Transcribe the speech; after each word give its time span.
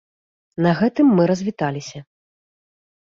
На 0.65 0.71
гэтым 0.79 1.13
мы 1.19 1.27
развіталіся. 1.33 1.99